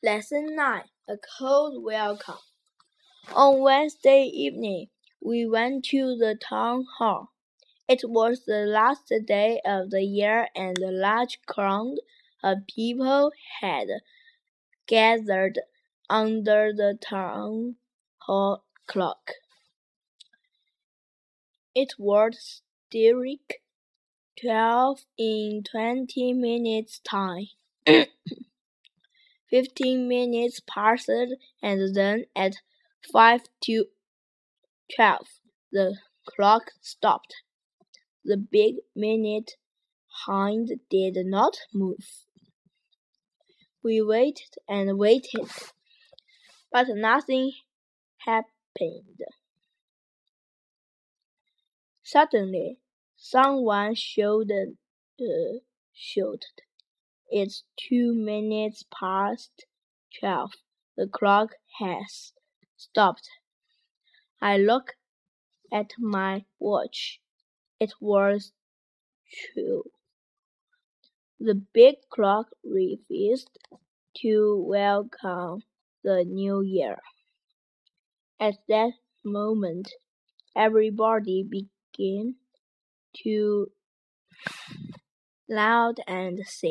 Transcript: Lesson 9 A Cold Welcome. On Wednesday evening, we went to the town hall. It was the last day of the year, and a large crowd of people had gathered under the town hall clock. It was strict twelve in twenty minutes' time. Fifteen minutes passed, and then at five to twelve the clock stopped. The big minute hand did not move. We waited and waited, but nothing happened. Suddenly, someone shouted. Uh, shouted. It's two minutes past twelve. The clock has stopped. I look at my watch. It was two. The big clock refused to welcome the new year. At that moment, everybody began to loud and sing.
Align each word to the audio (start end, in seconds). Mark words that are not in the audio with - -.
Lesson 0.00 0.54
9 0.54 0.82
A 1.08 1.16
Cold 1.38 1.82
Welcome. 1.82 2.38
On 3.34 3.60
Wednesday 3.60 4.24
evening, 4.24 4.86
we 5.20 5.46
went 5.46 5.84
to 5.86 6.16
the 6.16 6.36
town 6.36 6.86
hall. 6.98 7.32
It 7.88 8.02
was 8.04 8.44
the 8.46 8.66
last 8.66 9.12
day 9.26 9.60
of 9.64 9.90
the 9.90 10.02
year, 10.04 10.48
and 10.54 10.78
a 10.78 10.92
large 10.92 11.40
crowd 11.46 11.96
of 12.44 12.58
people 12.74 13.32
had 13.60 13.88
gathered 14.86 15.58
under 16.08 16.72
the 16.72 16.98
town 17.00 17.76
hall 18.18 18.64
clock. 18.86 19.32
It 21.74 21.94
was 21.98 22.62
strict 22.88 23.54
twelve 24.40 25.00
in 25.18 25.64
twenty 25.64 26.32
minutes' 26.34 27.00
time. 27.00 27.48
Fifteen 29.50 30.08
minutes 30.08 30.60
passed, 30.66 31.08
and 31.62 31.94
then 31.94 32.26
at 32.36 32.56
five 33.12 33.42
to 33.62 33.86
twelve 34.94 35.26
the 35.72 35.96
clock 36.26 36.72
stopped. 36.80 37.34
The 38.24 38.36
big 38.36 38.76
minute 38.94 39.52
hand 40.26 40.70
did 40.90 41.16
not 41.24 41.56
move. 41.72 42.26
We 43.82 44.02
waited 44.02 44.56
and 44.68 44.98
waited, 44.98 45.48
but 46.70 46.88
nothing 46.88 47.52
happened. 48.18 49.22
Suddenly, 52.02 52.78
someone 53.16 53.94
shouted. 53.94 54.76
Uh, 55.20 55.60
shouted. 55.94 56.62
It's 57.30 57.64
two 57.76 58.14
minutes 58.14 58.84
past 58.98 59.66
twelve. 60.18 60.52
The 60.96 61.06
clock 61.06 61.56
has 61.78 62.32
stopped. 62.76 63.28
I 64.40 64.56
look 64.56 64.94
at 65.72 65.90
my 65.98 66.44
watch. 66.58 67.20
It 67.78 67.92
was 68.00 68.52
two. 69.54 69.84
The 71.38 71.54
big 71.54 71.96
clock 72.10 72.46
refused 72.64 73.50
to 74.22 74.64
welcome 74.66 75.62
the 76.02 76.24
new 76.24 76.62
year. 76.62 76.98
At 78.40 78.54
that 78.68 78.92
moment, 79.24 79.92
everybody 80.56 81.42
began 81.42 82.36
to 83.22 83.70
loud 85.48 86.00
and 86.06 86.40
sing. 86.46 86.66